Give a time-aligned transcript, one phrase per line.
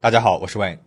[0.00, 0.78] 大家好，我是 Wayne。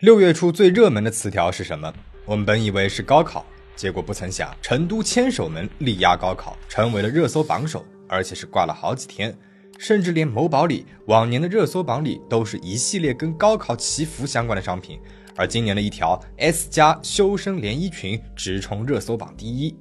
[0.00, 1.94] 六月初最热门的词条是什么？
[2.24, 3.46] 我们本以为是高考，
[3.76, 9.32] 结果不曾想，成都千手门力压高考，成为了热搜榜首，而且是挂了好几天，
[9.78, 14.98] 甚至连某宝里往年的热搜榜里都是一系列跟高考祈福相关的商品，
[15.36, 19.76] 而今年的一条 S 加修身连衣裙直冲热搜榜第一，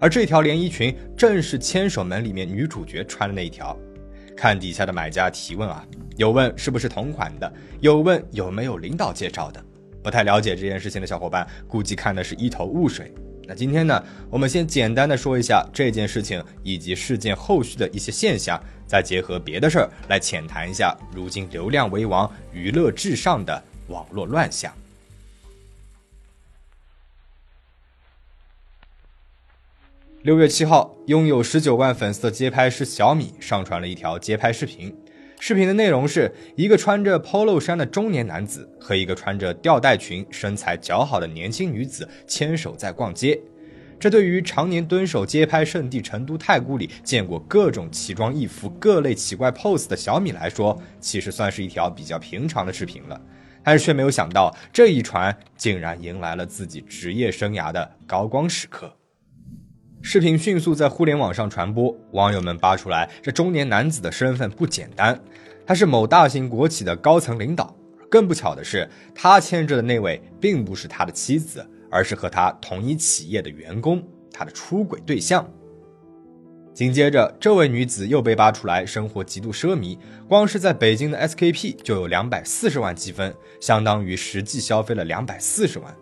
[0.00, 3.78] 而这条连衣裙正是千手门里面女主角穿的那一条。
[4.34, 5.86] 看底下的买家提问啊。
[6.16, 9.64] 有问是不是同款的，有问有没有领导介绍的，
[10.02, 13.12] 不太了解这件事情的小伙伴，估计看的是一头雾水。
[13.44, 24.72] 那今天呢，我们先简单的说一下这件事情以及事件后续的一些现象，再结合别的事儿来浅谈一下如今流量为王、娱乐至上的网络乱象。
[30.22, 34.96] 六月七号，拥有十九万粉丝的街拍师小米上传了一条街拍视频。
[35.44, 43.36] 视频的内容是一个穿着 polo 衫的中年男子和一个穿着吊带裙、身材姣好的年轻女子牵手在逛街。
[43.98, 53.20] 这对于常年蹲守街拍圣地成都太古里，见过各种奇装异服、各类奇怪 pose 的小米来说，其实算是一条比较平常的视频了。
[53.64, 58.96] 但是却没有想到，这一传竟然迎来了自己职业生涯的高光时刻。
[60.04, 65.18] 视频迅速在互联网上传播，网友们扒出来，这中年男子的身份不简单，
[65.64, 67.74] 他是某大型国企的高层领导。
[68.10, 75.48] 更不巧的是，他牵着的那位并不是他的妻子，而是和他同一企业的员工，他的出轨对象。
[76.74, 79.96] 紧接着，这位女子又被扒出来，生活极度奢靡，
[80.28, 85.94] 光是在北京的 SKP 就有两百四十万积分，相当于实际消费了两百四十万。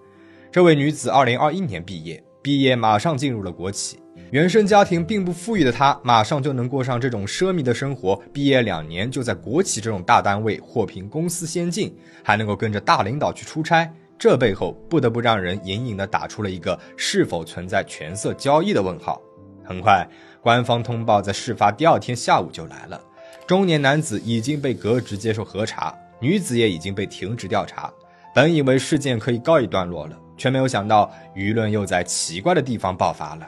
[0.51, 2.25] 这位女子二零二一年毕业。
[2.42, 3.98] 毕业马上进入了国企，
[4.30, 8.16] 原生家庭并不富裕的他，马上就能过上这种奢靡的生活。
[8.33, 19.20] 毕业两年就在国企这种大单位获评公司先进，还能够跟着大领导去出差，这背后不得不让人隐隐的打出了一个是否存在权色交易的问号。
[19.62, 20.08] 很快，
[20.40, 22.98] 官方通报在事发第二天下午就来了，
[23.46, 27.92] 中年男子已经被革职接受核查，女子也已经被停职调查。
[28.34, 30.17] 本以为事件可以告一段落了。
[30.40, 33.46] 却没有想到，舆论又在奇怪的地方爆发了。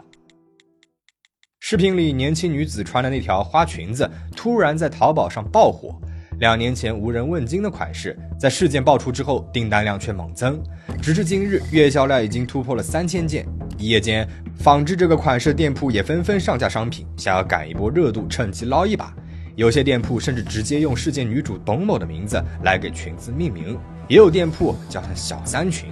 [1.58, 5.98] 视频里年轻女子穿的那条花裙子突然在淘宝上爆火，
[6.38, 10.62] 两年前无人问津的款式，在事件爆出之后，订单量却猛增，
[11.00, 13.47] 直至今日月销量已经突破了三千件。
[13.78, 19.14] 一夜间，仿制这个款式的店铺也纷纷上架商品，想要赶一波热度，趁机捞一把。
[19.56, 25.91] 有些店铺甚至直接用事件女主董某的名字来给裙子命名，也有店铺叫她“小三裙”。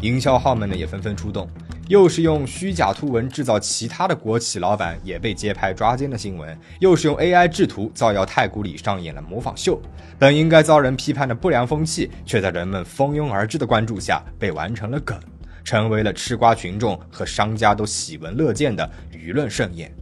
[0.00, 1.48] 营销号们呢也纷纷出动，
[1.88, 9.80] 又是用虚假图文制造其他的国企老板也被街拍抓奸的新闻，又是用 AI 制图造谣太古里上演了模仿秀。
[10.18, 15.18] 本应该遭人批判的不良风气，却在人们蜂拥而至的关注下被玩成了梗，
[15.64, 19.94] 成为了吃瓜群众和商家都喜闻乐见的舆论盛宴。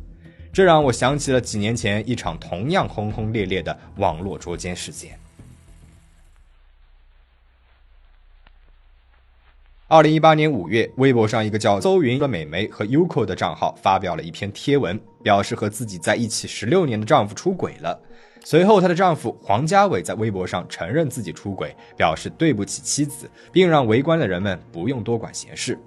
[0.53, 5.19] 这让我想起了几年前一场同样轰轰烈烈的网络捉奸事件。
[9.91, 17.99] 二零一八年五月，微博上一个叫邹云的美眉和 Uko 的账号发表了一篇贴文，表示和自己在一起十六年的丈夫出轨了。
[18.45, 25.79] 随后，她的丈夫黄家伟在微博上承认自己出轨，表示对不起妻子，并让围观的人们不用多管闲事。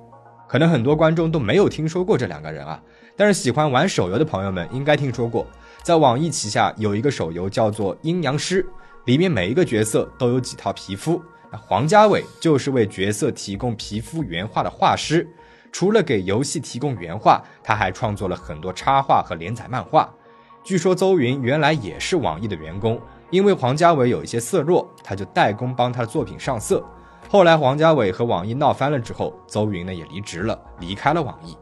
[0.48, 2.82] 可能很多观众都没有听说过这两个人啊，
[3.16, 5.46] 但是喜欢玩手游的朋友们应该听说过，
[5.84, 8.64] 在网易旗下有一个手游叫做《阴阳师》，
[9.06, 11.22] 里面每一个角色都有几套皮肤。
[11.58, 15.28] 黄家伟就是为角色提供皮肤原画的画师，
[15.72, 20.10] 除了给游戏提供原画，他还创作了很多插画和连载漫画。
[20.64, 26.84] 据说邹云原来也是网易的员工，因为黄家伟有一些色弱，他就代工帮他的作品上色。
[27.28, 31.58] 后来黄家伟和网易闹翻了之后，邹云呢也离职了，离开了网易。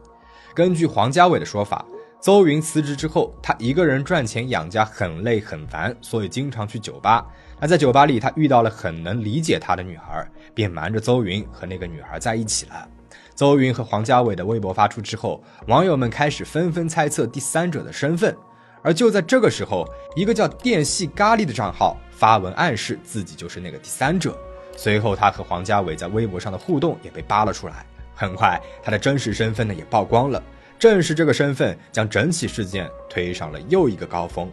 [0.54, 1.84] 根据黄家伟的说法。
[2.22, 7.26] 邹云辞职之后，他一个人赚钱养家很累很烦，所以经常去酒吧。
[7.60, 12.88] 而在酒吧里，他遇到了很能理解他的女孩，便瞒着邹云和那个女孩在一起了。
[13.34, 18.34] 邹云和黄家伟的微博发出之后，网友们开始纷纷猜测第三者的身份。
[18.82, 19.86] 而就在这个时候，
[20.16, 24.36] 一个叫电系咖喱的账号发文暗示自己就是那个第三者。
[24.74, 27.84] 随后，他和黄家伟在微博上的互动也被扒了出来。
[28.14, 30.42] 很快，他的真实身份呢也曝光了。
[30.78, 34.50] 正是这个身份，将整起事件推上了又一个高峰。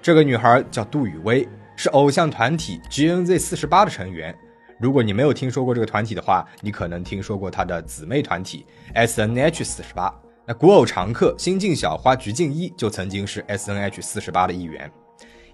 [0.00, 4.36] 这个女孩叫杜雨薇，是偶像团体 GNZ 四十八的成员。
[4.80, 10.12] 如果你没有听说过这个团体的话，你可能听说过他的姊妹团体 SNH 四十八。
[10.46, 14.90] 那古偶常客新晋小花鞠婧祎就曾经是 SNH 四十八的一员。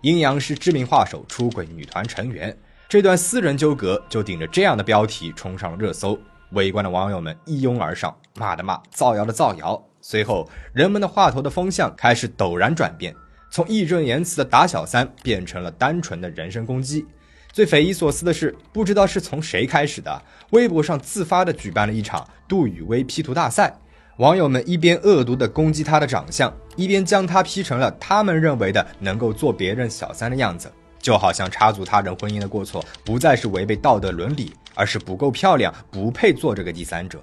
[0.00, 2.56] 阴阳师知名画手出轨女团成员，
[2.88, 6.18] 这段私人纠葛就顶着这样的标题冲上了热搜，
[6.50, 9.80] 围观的网友们一拥而上，骂的骂，造谣的造谣。
[10.00, 13.14] 随后，人们的话头的风向开始陡然转变，
[13.52, 17.04] 从义正言辞的打小三变成了单纯的人身攻击。
[17.52, 20.22] 最匪夷所思的是，不知道是从谁开始的，
[20.52, 23.78] 微博上自发的举办了一场杜宇威 P 图大赛。
[24.16, 37.22] 网友们一边恶毒的攻击他的长相，一边将他 P 成了他们认为的能够做别人小三的样子，就好像插足他人婚姻的过错不再是违背道德伦理，而是不够漂亮，不配做这个第三者。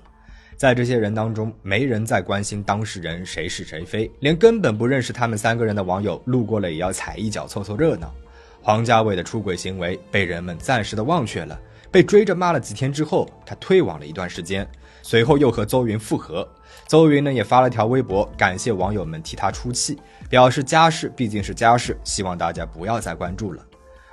[0.59, 8.13] 在这些人当中，没人再关心当事人谁是谁非，连根本不认识他们三个人的网友路过了也要踩一脚凑凑热闹。
[8.61, 11.57] 黄家伟的出轨行为被人们暂时的忘却了，
[11.89, 14.67] 被追着骂了几天之后，他退网了一段时间，
[15.01, 16.45] 随后又和邹云复合。
[16.89, 19.97] 邹云呢也发了条微博，感谢网友们替他出气，
[20.29, 23.65] 表示家事毕竟是家事，希望大家不要再关注了。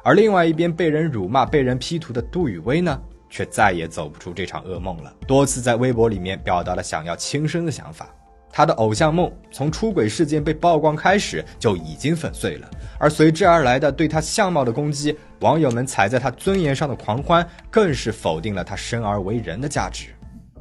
[0.05, 3.03] 而另外一边被人辱骂、被人 P 图的杜宇威呢？
[3.29, 5.15] 却再也走不出这场噩梦了。
[5.27, 8.09] 多次在微博里面表达了想要轻生的想法。
[8.53, 20.07] 他的偶像梦从出轨事件被曝光开始就已经粉碎了，而随之而来的对他相貌的攻击，网友们踩在他尊严上的狂欢，更是否定了他生而为人的价值。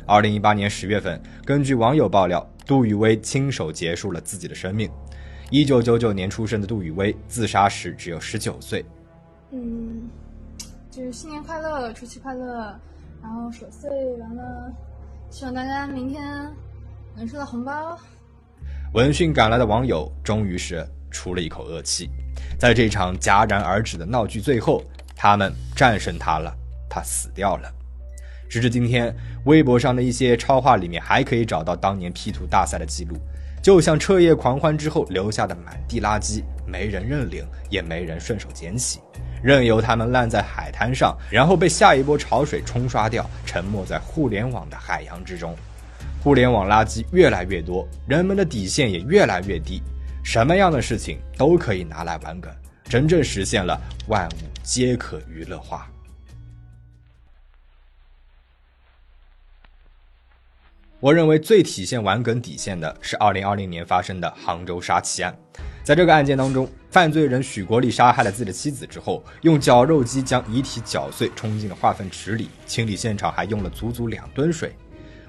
[0.06, 4.90] 二零一八年十月份，根据网友爆料，杜宇威亲手结束了自己的生命。
[5.50, 8.84] 一九九九年出生的杜宇威，自杀时只有十九岁。
[9.52, 10.10] 嗯。
[10.96, 12.74] 就是新年快乐，除夕快乐，
[13.22, 14.72] 然后守岁完了，
[15.30, 16.24] 希望大家明天
[17.18, 18.00] 能收到红包。
[18.94, 22.10] 闻讯赶来的网友终于是出了一口恶气，
[22.58, 24.82] 在这场戛然而止的闹剧最后，
[25.18, 26.56] 他们战胜他了，
[26.90, 27.70] 他死掉了。
[28.50, 29.14] 直至今天，
[29.44, 33.18] 微博上的一些超话里面还可以找到当年 P 图大赛的记录，
[33.62, 39.02] 就像彻夜狂欢之后留下的满地垃圾，没人认领，也没人顺手捡起。
[39.44, 45.56] 任由他们烂在海滩上，然后被下一波潮水冲刷掉，沉没在互联网的海洋之中。
[46.24, 49.82] 互联网垃圾越来越多，人们的底线也越来越低，
[50.24, 52.52] 什么样的事情都可以拿来玩梗，
[52.86, 54.34] 真正实现了万物
[54.64, 55.88] 皆可娱乐化。
[61.00, 65.38] 我认为最体现玩梗底线的是2020年发生的杭州杀妻案。
[65.84, 72.48] 在这个案件当中，犯罪人许国立杀害了自己的妻子之后，用绞肉机将遗体绞碎，冲进了化粪池里。
[72.66, 74.74] 清理现场还用了足足两吨水。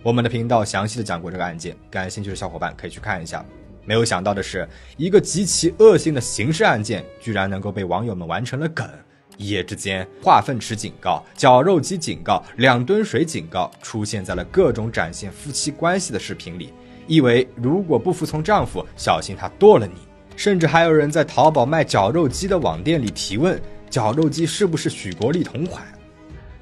[0.00, 3.44] 我们的频道详细的讲过这个案件，感兴趣的小伙伴可以去看一下。
[3.84, 8.88] 没有想到的是，一个极其恶性的刑事案件，居然能够被网友们玩成了梗。
[9.36, 16.72] 一夜之间，化粪池警告、绞肉机警告、两吨水警告，出现在了各种展现夫妻关系的视频里，
[17.08, 20.06] 意为如果不服从丈夫，小心他剁了你。
[20.37, 25.85] 甚至还有人在淘宝卖绞肉机的网店里提问：绞肉机是不是许国立同款？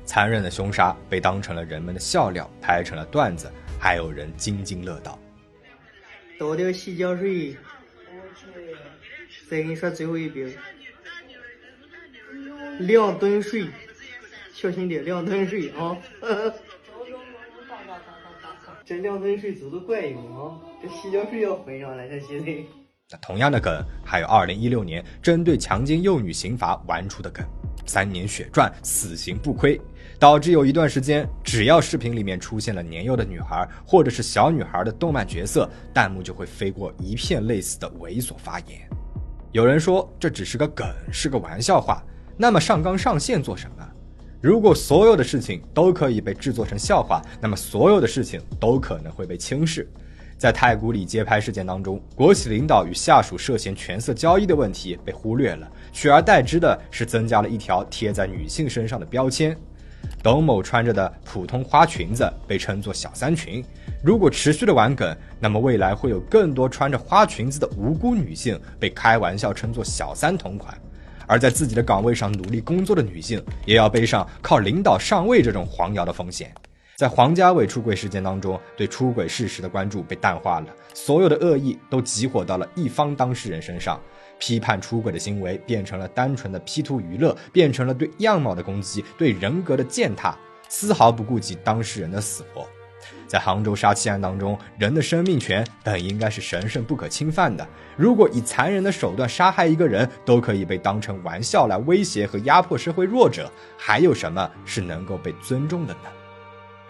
[0.07, 3.51] 残忍的凶杀被当成了人们的笑料，拍成了段子，
[3.81, 5.19] 还有人津津乐道。
[6.39, 7.57] 倒点洗脚水，
[9.49, 10.55] 再给你说最后一遍。
[12.81, 13.67] 两吨水，
[14.53, 15.97] 小心点，两吨水啊！
[18.85, 20.61] 这两吨水足够管用啊！
[20.83, 22.67] 这洗脚水要混上来才行嘞。
[23.11, 27.45] 那同样的梗，还有二零一六年针对强奸幼女刑罚玩出的梗，
[27.85, 29.79] 三年血赚，死刑不亏，
[30.19, 38.89] 导致有一段时间，只要视频里面出现了年幼的女孩或者是小女孩的动漫角色，弹幕就会飞过一片类似的猥琐发言。
[39.53, 42.03] 有人说这只是个梗，是个玩笑话，
[42.39, 43.87] 那么上纲上线做什么？
[44.41, 49.87] 如果所有的事情都可以被制作成笑话，那么所有的事情都可能会被轻视。
[50.37, 59.57] 在太古里街拍事件当中，国企领导与下属涉嫌权色交易的问题被忽略了，取而代之的是增加了一条贴在女性身上的标签。
[60.23, 63.65] 董某穿着的普通花裙子被称作小三裙。
[64.03, 70.77] 如果持续的玩梗，那么未来会有更多穿着花裙子的无辜女性被开玩笑称作小三同款。
[71.27, 76.55] 而在自己的岗位上努力工作的女性，也要背上靠领导上位这种黄谣的风险。
[76.97, 84.01] 在黄家伟出轨事件当中，对出轨事实的关注被淡化了，所有的恶意都集火到了一方当事人身上，
[84.39, 92.65] 批判出轨的行为变成了单纯的 P 图娱乐，变成了对样貌的攻击，对人格的践踏，丝毫不顾及当事人的死活。
[93.27, 106.09] 在杭州杀妻案当中，人的生命权本应该是神圣不可侵犯的，如果以残忍的手段杀害一个人都可以被当成玩笑来威胁和压迫社会弱者，还有什么是能够被尊重的呢？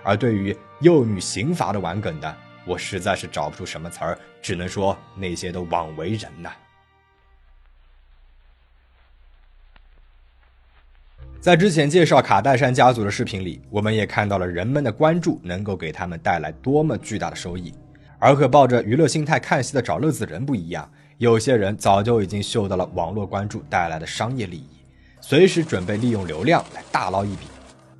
[0.04, 6.52] 而对于幼女刑罚的玩梗的，我实在是找不出什么词儿，只能说那些都枉为人呐。
[11.40, 17.74] 在之前介绍卡戴珊家族的视频里，我们也看到了人们的关注能够给他们带来多么巨大的收益。
[18.18, 24.68] 而和抱着娱乐心态看戏的找乐子人不一样，有些人早就已经嗅到了网络关注带来的商业利益，
[25.20, 27.46] 随时准备利用流量来大捞一笔。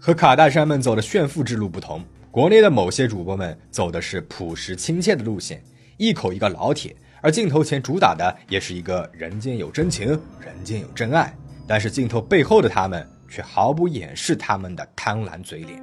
[0.07, 5.63] 和卡戴珊们走的炫富之路不同，国内的某些主播们走的是朴实亲切的路线，
[5.97, 10.09] 一口一个老铁，而镜头前主打的也是一个人间有真情，
[10.39, 11.35] 人间有真爱。
[11.67, 13.09] 但是镜头背后的他们。
[13.27, 15.83] 却毫不掩饰他们的贪婪嘴脸。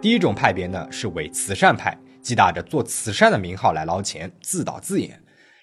[0.00, 5.20] 第一种派别呢是伪慈善派，既打着做慈善的名号来捞钱，自导自演。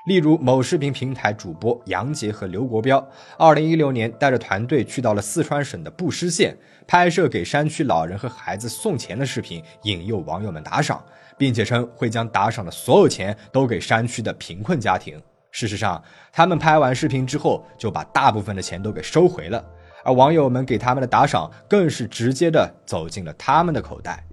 [0.07, 3.05] 例如某视频平台主播杨杰和刘国标，
[3.37, 11.03] 二零一六年带着团队去到了四川省的布施县，拍摄给山区老人和孩子送钱的视频，引诱网友们打赏，
[11.37, 15.21] 并且称会将打赏的所有钱都给山区的贫困家庭。
[15.51, 19.61] 事实上，他们拍完视频之后，就把大部分的钱都给收回了。
[20.05, 24.25] 而网友们给他们的打赏更是直接的走进了他们的口袋。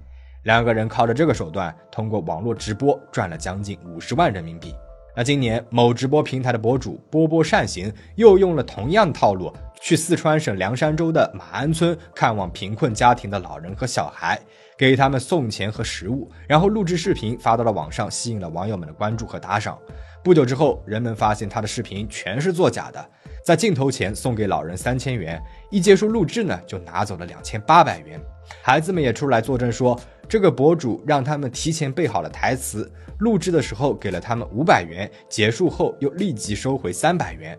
[0.44, 4.72] 两个人靠着这个手段，通过网络直播赚了将近五十万人民币。
[5.16, 14.40] 那今年某直播平台的博主波波善行又用了同样的套路，去四川省凉山州的马鞍村看望贫困家庭的老人和小孩，
[14.76, 19.78] 给他们送钱和食物，然后录制视频发到了网上，吸引了网友们的关注和打赏。
[20.24, 23.08] 不久之后，人们发现他的视频全是作假的。
[23.44, 25.38] 在镜头前送给老人三千元，
[25.70, 28.18] 一结束录制呢，就拿走了两千八百元。
[28.62, 37.58] 孩子们也出来作证说，这个博主让他们提前背好了台词，录制的时候给了他们五百元，结束后又立即收回三百元。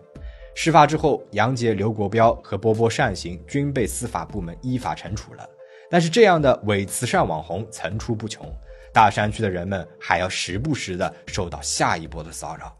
[0.56, 5.48] 事发之后，杨杰、刘国标和波波善行均被司法部门依法惩处了。
[5.88, 8.44] 但是这样的伪慈善网红层出不穷，
[8.92, 12.76] 大山区的人们还要时不时的受到下一波的骚扰。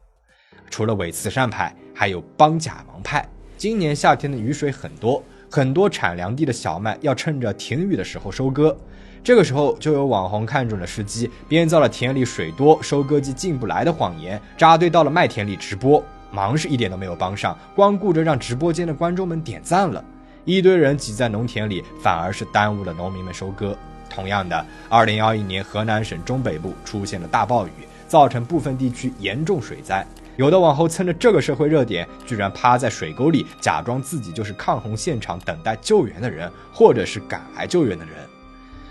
[0.70, 3.26] 除了伪慈善派，还有帮假忙派。
[3.56, 8.76] 今年夏天的雨水很多，很多产粮地的小麦要趁着停雨的时候收割。
[9.24, 16.02] 这个时候，就有网红看准了时机，编造了田里水多，收割机进不来的谎言，扎堆到了麦田里直播。
[16.30, 20.04] 忙是一点都没有帮上，光顾着让直播间的观众们点赞了。
[20.44, 23.76] 一堆人挤在农田里，反而是耽误了农民们收割。
[24.08, 27.70] 同样的，二零二一年河南省中北部出现了大暴雨，
[28.06, 30.06] 造成部分地区严重水灾。
[30.36, 38.14] 有的网红蹭着这个社会热点，居然趴在水沟里，假装自己就是抗洪现场等待救援的人，或者是赶来救援的人。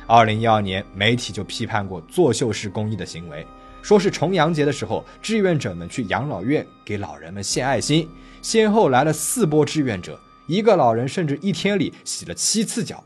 [0.08, 3.46] 二零一二年，媒体就批判过作秀式公益的行为，
[3.84, 8.10] 说是重阳节的时候，志愿者们去养老院给老人们献爱心，
[8.42, 13.04] 先后来了四波志愿者，一个老人甚至一天里洗了七次脚。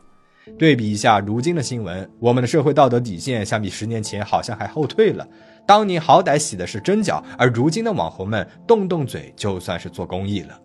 [0.58, 5.26] 对比一下如今的新闻，我们的社会道德底线相比十年前好像还后退了。
[5.66, 10.58] 当年好歹洗的是真脚，而如今的网红们动动嘴就算是做公益了。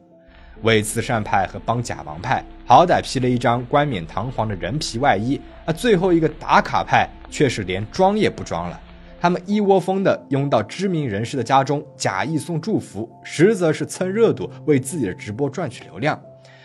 [0.63, 8.79] 伪慈善派和帮假王派好歹披了一张冠冕堂皇的人皮外衣，而最后一个打卡派却是连装也不装了。
[9.19, 16.19] 他们一窝蜂地拥到知名人士的家中，假意送祝福，实则是蹭热度，为自己的直播赚取流量。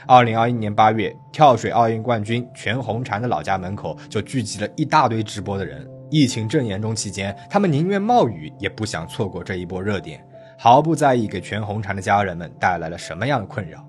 [0.07, 5.87] 二零二一年八月，跳水奥运冠军全红婵的老家门口就聚集了一大堆直播的人。
[6.11, 10.25] 疫情正严重期间，他们宁愿冒雨也不想错过这一波热点，
[10.59, 13.87] 毫不在意给全红婵的家人们带来了什么样的困扰。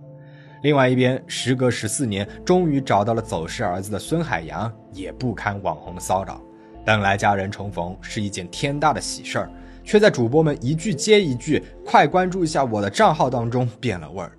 [0.61, 6.39] 另外一边，时隔十四年，终于找到了走失儿子的孙海洋，也不堪网红的骚扰。
[6.85, 9.49] 本来家人重逢是一件天大的喜事儿，
[9.83, 14.37] 却在主播们一句接一句“快关注一下我的账号”当中变了味儿。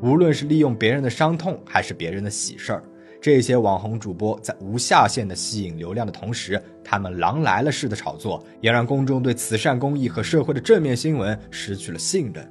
[0.00, 2.82] 无论是利用别人的伤痛，还是别人的喜事儿。
[3.20, 12.48] 这些网红主播在无下限的吸引流量的同时，他们狼来了似的炒作，也让公众对慈善公益和社会的正面新闻失去了信任，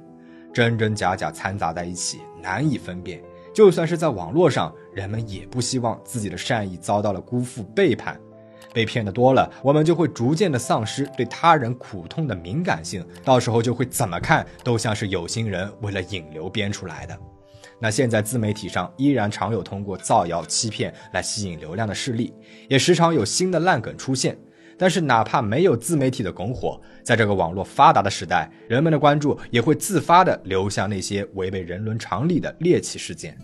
[0.52, 3.22] 真真假假掺杂在一起，难以分辨。
[3.54, 8.20] 就算是在网络上，人们也不希望自己的善意遭到了辜负、背叛。
[8.74, 17.18] 被骗的多了，我们就会逐渐的丧失对他人苦痛的敏感性，到时候就会怎么看都像是有心人为了引流编出来的。
[17.80, 22.32] 那现在自媒体上依然常有通过造谣欺骗来吸引流量的事例，
[22.68, 24.36] 也时常有新的烂梗出现。
[24.80, 33.36] 但是哪怕没有自媒体的拱火，在这个网络发达的时代，人们的关注也会自发的流向那些违背人伦常理的猎奇事件。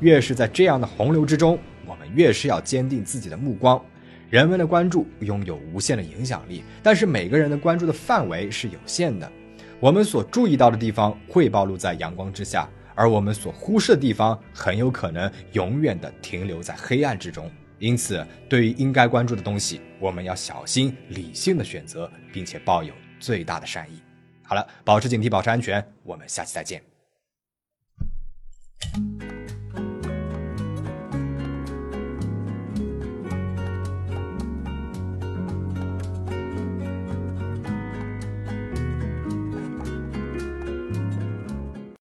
[0.00, 1.56] 越是在这样的洪流之中，
[1.86, 3.80] 我们越是要坚定自己的目光。
[4.28, 9.30] 人们的关注拥有无限的影响力，但是每个人的关注的范围是有限的。
[9.78, 12.68] 我们所注意到的地方会暴露在阳光之下。
[13.00, 17.50] 而我们所忽视的地方很有可能永远的停留在黑暗之中。
[17.78, 24.02] 因此对于应该关注的东西我们要小心理性的选择并且抱有最大的善意。
[24.44, 26.82] 好了保持警惕保持安全我们下期再见。